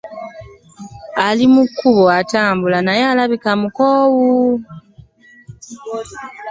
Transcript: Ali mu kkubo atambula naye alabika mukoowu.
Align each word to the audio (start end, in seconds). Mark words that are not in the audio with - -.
Ali 1.27 1.45
mu 1.53 1.63
kkubo 1.67 2.03
atambula 2.19 2.79
naye 2.87 3.03
alabika 3.11 3.51
mukoowu. 3.61 4.31